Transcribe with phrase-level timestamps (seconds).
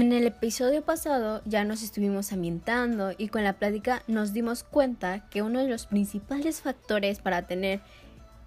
[0.00, 5.28] En el episodio pasado ya nos estuvimos ambientando y con la plática nos dimos cuenta
[5.28, 7.82] que uno de los principales factores para tener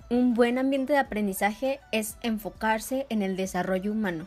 [0.10, 4.26] un buen ambiente de aprendizaje es enfocarse en el desarrollo humano.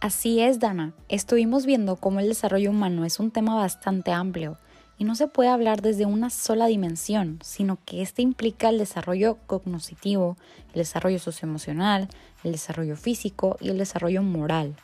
[0.00, 0.92] Así es, Dana.
[1.08, 4.58] Estuvimos viendo cómo el desarrollo humano es un tema bastante amplio
[4.98, 9.38] y no se puede hablar desde una sola dimensión, sino que este implica el desarrollo
[9.46, 10.36] cognitivo,
[10.70, 12.08] el desarrollo socioemocional,
[12.42, 14.74] el desarrollo físico y el desarrollo moral.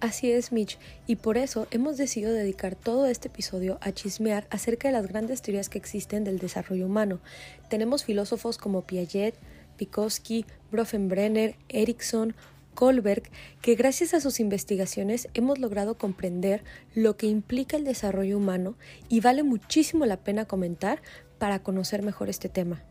[0.00, 4.88] Así es, Mitch, y por eso hemos decidido dedicar todo este episodio a chismear acerca
[4.88, 7.20] de las grandes teorías que existen del desarrollo humano.
[7.68, 9.34] Tenemos filósofos como Piaget,
[9.78, 12.34] Vygotsky, Bronfenbrenner, Erickson,
[12.74, 13.24] Kohlberg,
[13.60, 16.64] que gracias a sus investigaciones hemos logrado comprender
[16.94, 18.76] lo que implica el desarrollo humano
[19.10, 21.02] y vale muchísimo la pena comentar
[21.38, 22.82] para conocer mejor este tema.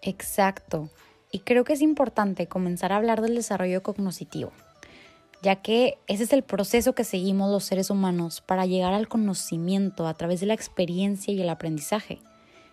[0.00, 0.88] Exacto,
[1.30, 4.52] y creo que es importante comenzar a hablar del desarrollo cognitivo
[5.42, 10.06] ya que ese es el proceso que seguimos los seres humanos para llegar al conocimiento
[10.06, 12.20] a través de la experiencia y el aprendizaje.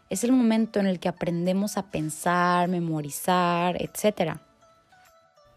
[0.09, 4.37] Es el momento en el que aprendemos a pensar, memorizar, etc.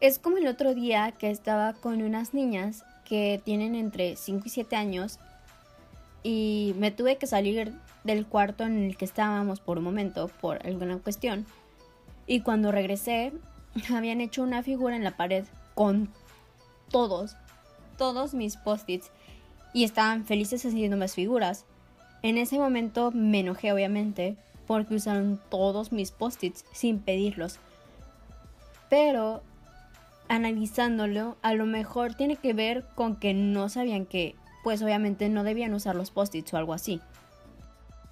[0.00, 4.50] Es como el otro día que estaba con unas niñas que tienen entre 5 y
[4.50, 5.18] 7 años
[6.22, 7.72] y me tuve que salir
[8.04, 11.46] del cuarto en el que estábamos por un momento por alguna cuestión
[12.26, 13.32] y cuando regresé
[13.94, 16.10] habían hecho una figura en la pared con
[16.90, 17.36] todos,
[17.96, 19.10] todos mis post-its
[19.72, 21.64] y estaban felices haciendo más figuras.
[22.22, 27.58] En ese momento me enojé obviamente porque usaron todos mis post-its sin pedirlos.
[28.88, 29.42] Pero
[30.28, 35.44] analizándolo, a lo mejor tiene que ver con que no sabían que, pues obviamente no
[35.44, 37.00] debían usar los post-its o algo así.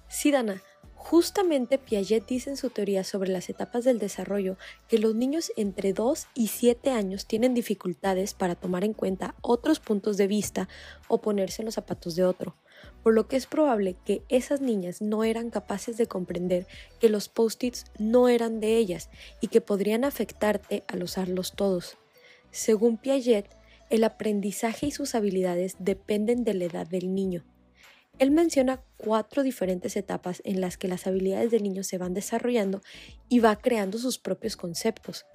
[0.07, 0.61] Sí, Dana,
[1.07, 4.57] Justamente Piaget dice en su teoría sobre las etapas del desarrollo
[4.87, 9.79] que los niños entre 2 y 7 años tienen dificultades para tomar en cuenta otros
[9.79, 10.67] puntos de vista
[11.07, 12.55] o ponerse en los zapatos de otro,
[13.03, 16.65] por lo que es probable que esas niñas no eran capaces de comprender
[16.99, 19.11] que los post-its no eran de ellas
[19.41, 21.99] y que podrían afectarte al usarlos todos.
[22.49, 23.45] Según Piaget,
[23.91, 27.45] el aprendizaje y sus habilidades dependen de la edad del niño.
[28.17, 32.81] Él menciona cuatro diferentes etapas en las que las habilidades del niño se van desarrollando
[33.27, 35.25] y va creando sus propios conceptos,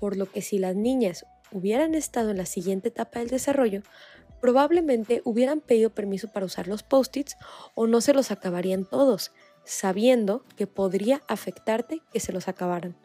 [0.00, 3.82] por lo que si las niñas hubieran estado en la siguiente etapa del desarrollo,
[4.40, 7.36] probablemente hubieran pedido permiso para usar los post-its
[7.74, 9.32] o no se los acabarían todos,
[9.64, 12.96] sabiendo que podría afectarte que se los acabaran.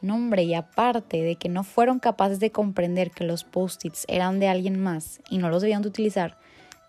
[0.00, 4.48] Nombre y aparte de que no fueron capaces de comprender que los post-its eran de
[4.48, 6.38] alguien más y no los debían de utilizar,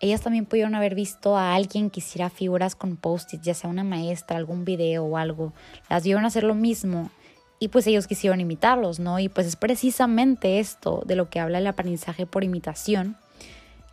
[0.00, 3.84] ellas también pudieron haber visto a alguien que hiciera figuras con post-its, ya sea una
[3.84, 5.52] maestra, algún video o algo.
[5.88, 7.10] Las vieron hacer lo mismo
[7.58, 9.18] y pues ellos quisieron imitarlos, ¿no?
[9.18, 13.16] Y pues es precisamente esto de lo que habla el aprendizaje por imitación,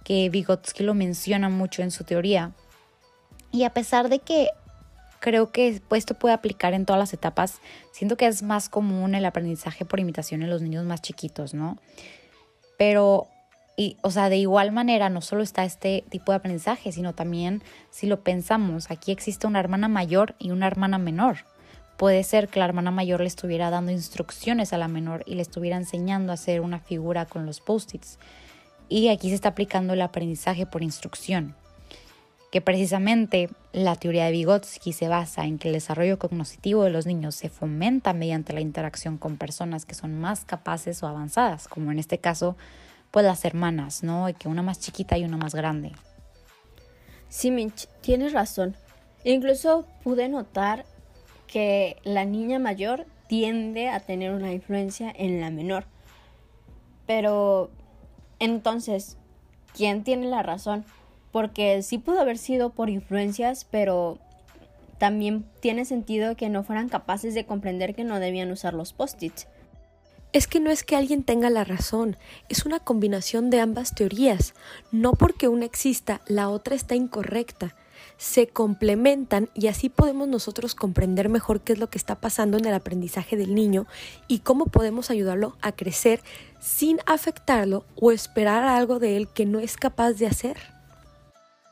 [0.03, 2.52] que Vygotsky lo menciona mucho en su teoría.
[3.52, 4.50] Y a pesar de que
[5.20, 7.62] creo que esto puede aplicar en todas las etapas,
[7.94, 11.78] siento que es más común el aprendizaje por imitación en los niños más chiquitos, ¿no?
[12.78, 13.28] Pero
[13.75, 17.63] y, o sea, de igual manera, no solo está este tipo de aprendizaje, sino también,
[17.89, 21.38] si lo pensamos, aquí existe una hermana mayor y una hermana menor.
[21.97, 25.41] Puede ser que la hermana mayor le estuviera dando instrucciones a la menor y le
[25.41, 28.19] estuviera enseñando a hacer una figura con los post-its.
[28.89, 31.55] Y aquí se está aplicando el aprendizaje por instrucción,
[32.51, 37.07] que precisamente la teoría de Vygotsky se basa en que el desarrollo cognitivo de los
[37.07, 41.91] niños se fomenta mediante la interacción con personas que son más capaces o avanzadas, como
[41.91, 42.55] en este caso
[43.13, 44.28] pues las hermanas, ¿no?
[44.28, 45.91] Y que una más chiquita y una más grande.
[47.29, 48.75] Sí, Mitch, tienes razón.
[49.24, 50.84] Incluso pude notar
[51.46, 55.85] que la niña mayor tiende a tener una influencia en la menor.
[57.05, 57.70] Pero
[58.40, 59.17] entonces,
[59.76, 60.84] ¿quién tiene la razón?
[61.32, 64.17] Porque sí pudo haber sido por influencias, pero
[64.97, 69.46] también tiene sentido que no fueran capaces de comprender que no debían usar los post-its.
[70.34, 72.18] Es que no es que alguien tenga la razón,
[72.50, 74.56] es una combinación de ambas teorías.
[74.91, 77.76] No porque una exista, la otra está incorrecta.
[78.18, 82.66] Se complementan y así podemos nosotros comprender mejor qué es lo que está pasando en
[82.66, 83.85] el aprendizaje del niño
[84.28, 86.22] y cómo podemos ayudarlo a crecer
[86.59, 90.58] sin afectarlo o esperar algo de él que no es capaz de hacer.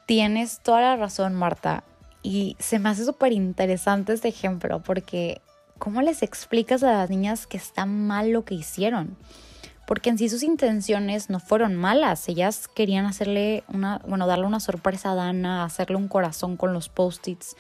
[0.06, 1.84] Tienes toda la razón, Marta.
[2.22, 5.42] Y se me hace súper interesante este ejemplo porque
[5.82, 9.18] ¿cómo les explicas a las niñas que está mal lo que hicieron?
[9.88, 14.60] Porque en sí sus intenciones no fueron malas, ellas querían hacerle una, bueno, darle una
[14.60, 17.56] sorpresa a Dana, hacerle un corazón con los post-its,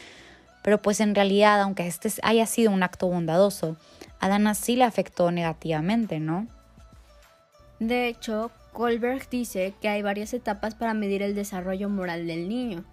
[0.61, 3.75] pero pues en realidad, aunque este haya sido un acto bondadoso,
[4.19, 6.45] a Dana sí le afectó negativamente, ¿no?
[7.79, 12.83] De hecho, Goldberg dice que hay varias etapas para medir el desarrollo moral del niño.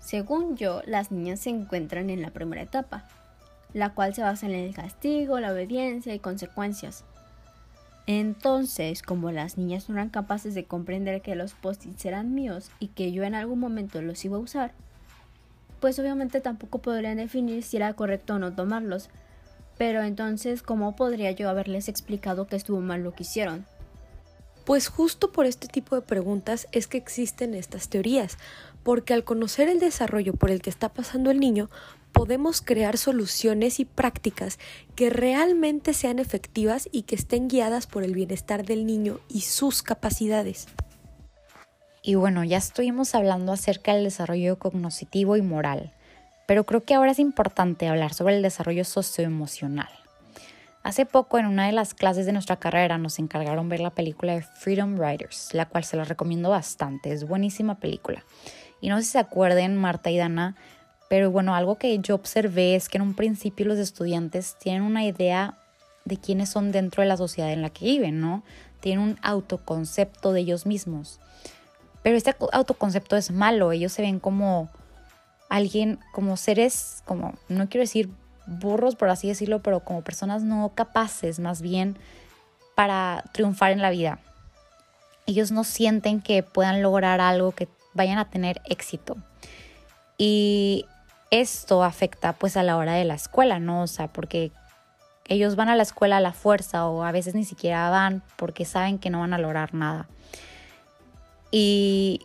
[0.00, 3.06] Según yo, las niñas se encuentran en la primera etapa,
[3.74, 7.04] la cual se basa en el castigo, la obediencia y consecuencias.
[8.06, 12.88] Entonces, como las niñas no eran capaces de comprender que los post-its eran míos y
[12.88, 14.72] que yo en algún momento los iba a usar,
[15.80, 19.10] pues obviamente tampoco podrían definir si era correcto o no tomarlos.
[19.76, 23.66] Pero entonces, ¿cómo podría yo haberles explicado que estuvo mal lo que hicieron?
[24.64, 28.38] Pues justo por este tipo de preguntas es que existen estas teorías,
[28.82, 31.70] porque al conocer el desarrollo por el que está pasando el niño,
[32.18, 34.58] podemos crear soluciones y prácticas
[34.96, 39.84] que realmente sean efectivas y que estén guiadas por el bienestar del niño y sus
[39.84, 40.66] capacidades.
[42.02, 45.92] Y bueno, ya estuvimos hablando acerca del desarrollo cognitivo y moral,
[46.48, 49.88] pero creo que ahora es importante hablar sobre el desarrollo socioemocional.
[50.82, 54.34] Hace poco en una de las clases de nuestra carrera nos encargaron ver la película
[54.34, 58.24] de Freedom Riders, la cual se la recomiendo bastante, es buenísima película.
[58.80, 60.56] Y no sé si se acuerden, Marta y Dana,
[61.08, 65.04] pero bueno, algo que yo observé es que en un principio los estudiantes tienen una
[65.04, 65.56] idea
[66.04, 68.42] de quiénes son dentro de la sociedad en la que viven, ¿no?
[68.80, 71.18] Tienen un autoconcepto de ellos mismos.
[72.02, 74.68] Pero este autoconcepto es malo, ellos se ven como
[75.48, 78.10] alguien, como seres, como, no quiero decir
[78.46, 81.96] burros, por así decirlo, pero como personas no capaces más bien
[82.74, 84.20] para triunfar en la vida.
[85.26, 89.16] Ellos no sienten que puedan lograr algo, que vayan a tener éxito.
[90.16, 90.86] Y
[91.30, 93.82] esto afecta pues a la hora de la escuela, ¿no?
[93.82, 94.52] O sea, porque
[95.26, 98.64] ellos van a la escuela a la fuerza o a veces ni siquiera van porque
[98.64, 100.08] saben que no van a lograr nada.
[101.50, 102.22] Y,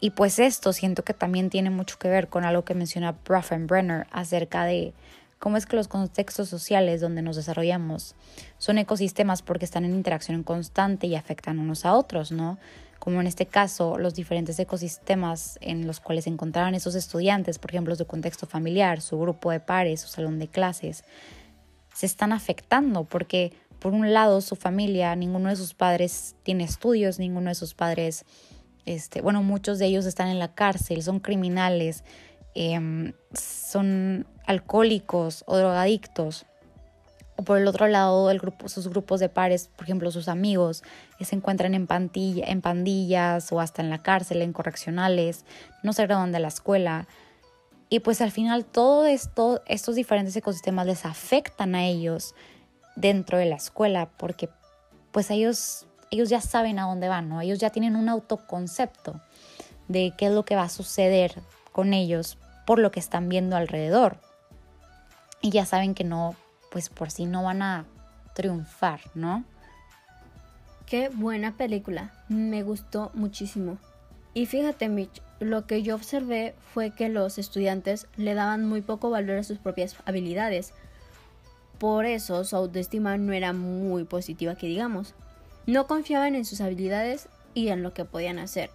[0.00, 4.06] y pues esto siento que también tiene mucho que ver con algo que menciona Brenner
[4.10, 4.92] acerca de
[5.38, 8.14] cómo es que los contextos sociales donde nos desarrollamos
[8.58, 12.58] son ecosistemas porque están en interacción constante y afectan unos a otros, ¿no?
[13.00, 17.72] Como en este caso, los diferentes ecosistemas en los cuales se encontraban esos estudiantes, por
[17.72, 21.02] ejemplo, su contexto familiar, su grupo de pares, su salón de clases,
[21.92, 27.18] se están afectando porque, por un lado, su familia, ninguno de sus padres tiene estudios,
[27.18, 28.24] ninguno de sus padres,
[28.86, 32.04] este, bueno, muchos de ellos están en la cárcel, son criminales,
[32.54, 36.46] Em, son alcohólicos o drogadictos.
[37.40, 40.82] O por el otro lado, el grupo, sus grupos de pares, por ejemplo, sus amigos,
[41.16, 45.46] que se encuentran en, en pandillas o hasta en la cárcel, en correccionales,
[45.82, 47.08] no se graduan de la escuela.
[47.88, 52.34] Y pues al final todo esto, estos diferentes ecosistemas les afectan a ellos
[52.94, 54.50] dentro de la escuela porque
[55.10, 57.40] pues ellos, ellos ya saben a dónde van, ¿no?
[57.40, 59.18] Ellos ya tienen un autoconcepto
[59.88, 61.40] de qué es lo que va a suceder
[61.72, 64.18] con ellos por lo que están viendo alrededor.
[65.40, 66.36] Y ya saben que no,
[66.70, 67.84] pues por sí no van a
[68.34, 69.44] triunfar, ¿no?
[70.86, 73.78] Qué buena película, me gustó muchísimo.
[74.34, 79.10] Y fíjate, Mitch, lo que yo observé fue que los estudiantes le daban muy poco
[79.10, 80.72] valor a sus propias habilidades.
[81.78, 85.14] Por eso su autoestima no era muy positiva, que digamos.
[85.66, 88.70] No confiaban en sus habilidades y en lo que podían hacer.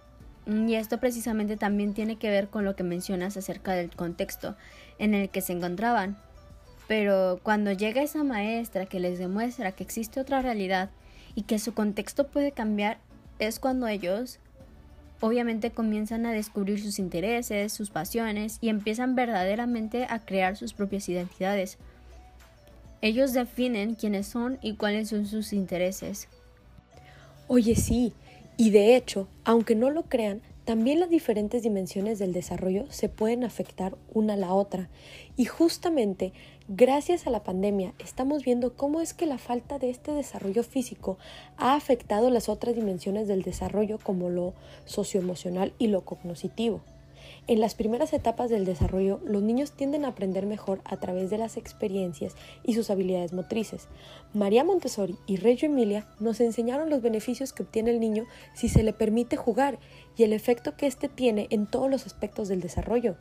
[0.46, 4.56] Y esto precisamente también tiene que ver con lo que mencionas acerca del contexto
[4.98, 6.16] en el que se encontraban.
[6.88, 10.90] Pero cuando llega esa maestra que les demuestra que existe otra realidad
[11.34, 12.98] y que su contexto puede cambiar,
[13.38, 14.38] es cuando ellos
[15.20, 21.08] obviamente comienzan a descubrir sus intereses, sus pasiones y empiezan verdaderamente a crear sus propias
[21.08, 21.78] identidades.
[23.02, 26.28] Ellos definen quiénes son y cuáles son sus intereses.
[27.48, 28.12] Oye, sí,
[28.56, 33.44] y de hecho, aunque no lo crean, también las diferentes dimensiones del desarrollo se pueden
[33.44, 34.88] afectar una a la otra.
[35.36, 36.32] Y justamente
[36.66, 41.18] gracias a la pandemia estamos viendo cómo es que la falta de este desarrollo físico
[41.56, 44.54] ha afectado las otras dimensiones del desarrollo como lo
[44.86, 46.80] socioemocional y lo cognitivo.
[47.48, 51.38] En las primeras etapas del desarrollo, los niños tienden a aprender mejor a través de
[51.38, 53.86] las experiencias y sus habilidades motrices.
[54.34, 58.82] María Montessori y Reggio Emilia nos enseñaron los beneficios que obtiene el niño si se
[58.82, 59.78] le permite jugar
[60.16, 63.16] y el efecto que éste tiene en todos los aspectos del desarrollo.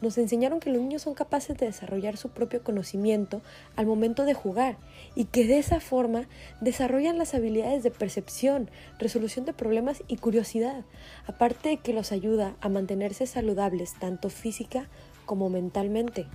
[0.00, 3.40] Nos enseñaron que los niños son capaces de desarrollar su propio conocimiento
[3.76, 4.76] al momento de jugar
[5.14, 6.24] y que de esa forma
[6.60, 10.84] desarrollan las habilidades de percepción, resolución de problemas y curiosidad,
[11.26, 14.88] aparte de que los ayuda a mantenerse saludables tanto física
[15.26, 16.26] como mentalmente.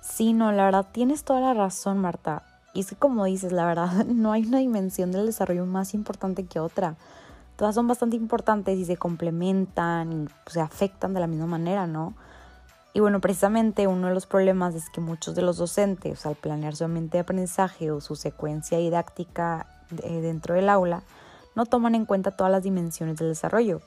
[0.00, 2.42] Sí, no, la verdad tienes toda la razón, Marta.
[2.74, 6.44] Y es que como dices, la verdad, no hay una dimensión del desarrollo más importante
[6.44, 6.96] que otra
[7.62, 12.16] todas son bastante importantes y se complementan y se afectan de la misma manera, ¿no?
[12.92, 16.74] Y bueno, precisamente uno de los problemas es que muchos de los docentes, al planear
[16.74, 19.68] su ambiente de aprendizaje o su secuencia didáctica
[20.02, 21.04] eh, dentro del aula,
[21.54, 23.80] no toman en cuenta todas las dimensiones del desarrollo.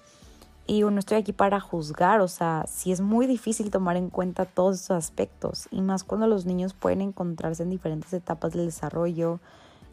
[0.65, 4.45] Y no estoy aquí para juzgar, o sea, sí es muy difícil tomar en cuenta
[4.45, 9.41] todos esos aspectos, y más cuando los niños pueden encontrarse en diferentes etapas del desarrollo,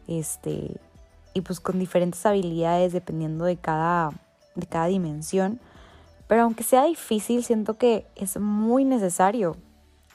[0.07, 0.79] este,
[1.33, 4.11] y pues con diferentes habilidades dependiendo de cada,
[4.55, 5.59] de cada dimensión.
[6.27, 9.57] Pero aunque sea difícil, siento que es muy necesario.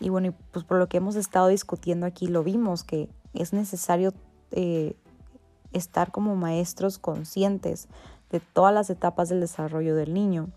[0.01, 4.13] Y bueno, pues por lo que hemos estado discutiendo aquí lo vimos, que es necesario
[4.53, 4.97] eh,
[5.73, 7.89] estar como maestros conscientes
[8.31, 10.49] de todas las etapas del desarrollo del niño.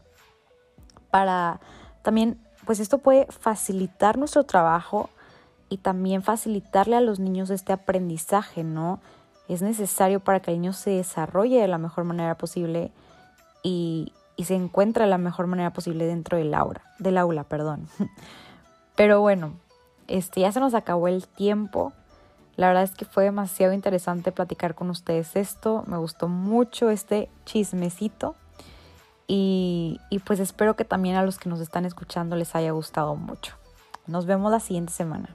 [1.09, 1.59] Para
[2.03, 5.09] también, pues esto puede facilitar nuestro trabajo
[5.69, 8.99] y también facilitarle a los niños este aprendizaje, ¿no?
[9.53, 12.91] Es necesario para que el niño se desarrolle de la mejor manera posible
[13.63, 17.87] y, y se encuentre de la mejor manera posible dentro del aula, del aula, perdón.
[18.95, 19.53] Pero bueno,
[20.07, 21.93] este ya se nos acabó el tiempo.
[22.55, 25.83] La verdad es que fue demasiado interesante platicar con ustedes esto.
[25.87, 28.35] Me gustó mucho este chismecito.
[29.27, 33.15] Y, y, pues espero que también a los que nos están escuchando les haya gustado
[33.15, 33.55] mucho.
[34.05, 35.29] Nos vemos la siguiente semana.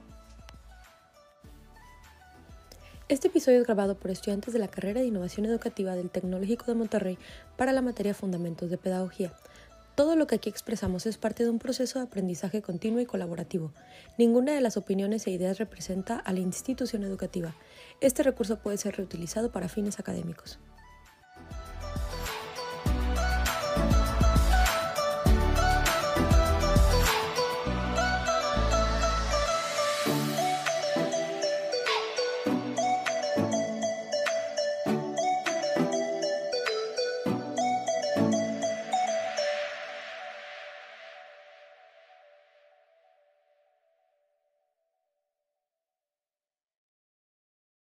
[3.09, 6.75] Este episodio es grabado por estudiantes de la carrera de Innovación Educativa del Tecnológico de
[6.75, 7.17] Monterrey
[7.55, 9.31] para la materia Fundamentos de Pedagogía.
[9.95, 13.71] Todo lo que aquí expresamos es parte de un proceso de aprendizaje continuo y colaborativo.
[14.17, 17.55] Ninguna de las opiniones e ideas representa a la institución educativa.
[18.01, 20.59] Este recurso puede ser reutilizado para fines académicos.